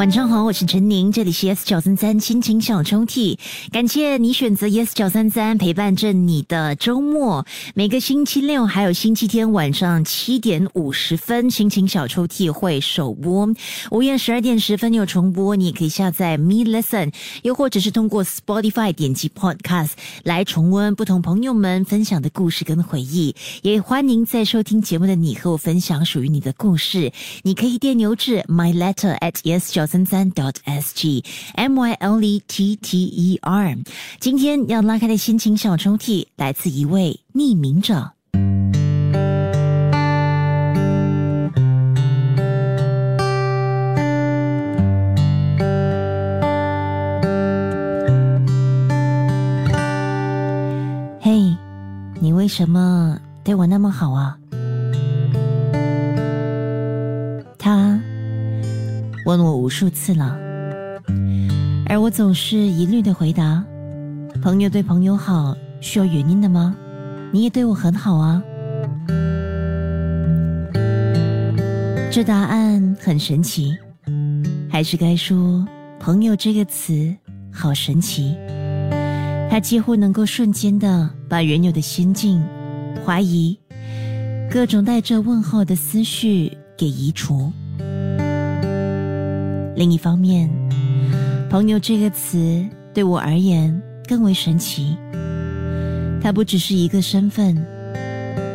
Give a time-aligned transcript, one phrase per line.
[0.00, 3.36] 晚上好，我是陈宁，这里是 Yes 九三三心情小抽屉，
[3.70, 7.44] 感谢你选择 Yes 九三三陪伴着你的周末。
[7.74, 13.46] 每个星期六还有星期天晚上七点五十分，心情小抽屉会首播；
[13.90, 15.54] 午夜十二点十分有重播。
[15.54, 17.12] 你也可以下载 Me Listen，
[17.42, 19.90] 又或者是通过 Spotify 点击 Podcast
[20.22, 23.36] 来重温不同朋友们分享的故事跟回忆。
[23.60, 27.12] 也欢迎在收听节目的你和我分享属于你的故事。
[27.42, 29.89] 你可以电邮至 My Letter at Yes 九。
[29.90, 31.24] 三三 dot s g
[31.56, 33.76] m y l e t t e r，
[34.20, 38.12] 今天要拉开的心情小抽屉来自一位匿名者。
[51.20, 51.56] 嘿，
[52.20, 54.38] 你为什么对我那么好啊？
[59.30, 60.36] 问我无数次了，
[61.86, 63.64] 而我总是一律的回答：
[64.42, 66.74] 朋友对朋友好需要原因的吗？
[67.30, 68.42] 你也对我很好啊。
[72.10, 73.72] 这答案很神奇，
[74.68, 75.64] 还是该说
[76.00, 77.14] “朋友”这个词
[77.52, 78.36] 好神奇，
[79.48, 82.42] 它几乎能够瞬间的把原有的心境、
[83.06, 83.56] 怀疑、
[84.50, 87.52] 各种带着问号的思绪给移除。
[89.80, 90.46] 另一方面
[91.48, 93.74] ，“朋友”这个词对我而言
[94.06, 94.94] 更为神奇。
[96.20, 97.56] 它不只是一个身份，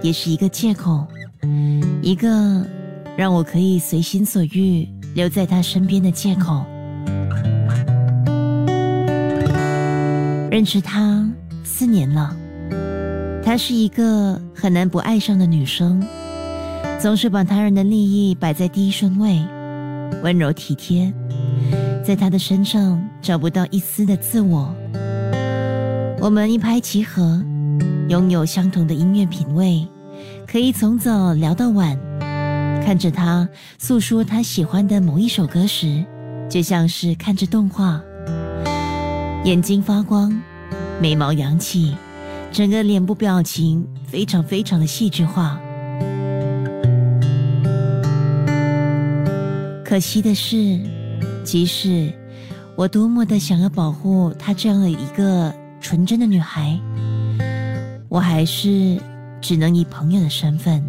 [0.00, 1.06] 也是一个借口，
[2.00, 2.66] 一个
[3.18, 6.64] 让我可以随心所欲留在他身边的借口。
[10.50, 11.30] 认识他
[11.62, 12.34] 四年了，
[13.44, 16.02] 她是一个很难不爱上的女生，
[16.98, 19.38] 总是把他人的利益摆在第一顺位。
[20.22, 21.12] 温柔体贴，
[22.04, 24.74] 在他的身上找不到一丝的自我。
[26.20, 27.42] 我们一拍即合，
[28.08, 29.86] 拥有相同的音乐品味，
[30.46, 31.98] 可以从早聊到晚。
[32.84, 33.48] 看着他
[33.78, 36.02] 诉说他喜欢的某一首歌时，
[36.48, 38.00] 就像是看着动画，
[39.44, 40.32] 眼睛发光，
[41.00, 41.94] 眉毛扬起，
[42.50, 45.59] 整个脸部表情非常非常的戏剧化。
[49.90, 50.78] 可惜的是，
[51.42, 52.12] 即使
[52.76, 56.78] 我多么的想要保护她这样的一个纯真的女孩，
[58.08, 59.00] 我还是
[59.40, 60.80] 只能以朋友的身份。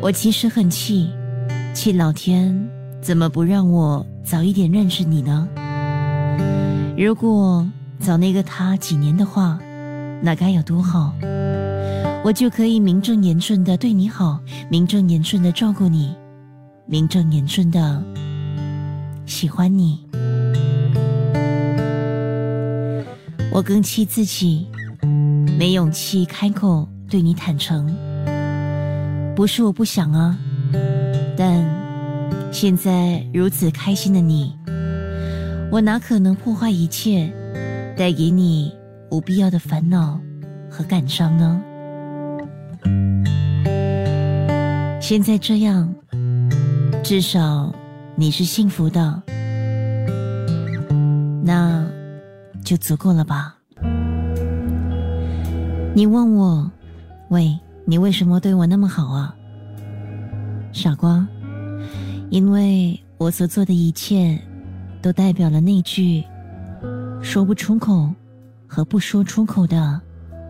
[0.00, 1.10] 我其实很气，
[1.74, 2.58] 气老天
[3.02, 5.46] 怎么不让我早一点认识你呢？
[6.96, 9.58] 如果早那个他几年的话，
[10.22, 11.12] 那该有多好！
[12.24, 14.38] 我就可以名正言顺的对你好，
[14.70, 16.14] 名正言顺的照顾你，
[16.86, 18.00] 名正言顺的
[19.26, 20.06] 喜欢你。
[23.50, 24.68] 我更气自己
[25.58, 27.92] 没勇气开口对你坦诚，
[29.34, 30.38] 不是我不想啊，
[31.36, 31.64] 但
[32.52, 34.56] 现在如此开心的你，
[35.72, 37.32] 我哪可能破坏一切，
[37.96, 38.72] 带给你
[39.10, 40.20] 无必要的烦恼
[40.70, 41.60] 和感伤呢？
[45.02, 45.92] 现在这样，
[47.02, 47.74] 至少
[48.14, 49.20] 你是幸福的，
[51.42, 51.84] 那
[52.64, 53.56] 就足够了吧？
[55.92, 56.70] 你问我，
[57.30, 59.34] 喂，你为什么对我那么好啊？
[60.72, 61.26] 傻瓜，
[62.30, 64.40] 因为我所做的一切，
[65.02, 66.22] 都代表了那句
[67.20, 68.08] 说不出口
[68.68, 70.00] 和不说出口的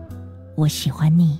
[0.55, 1.39] “我喜欢你”。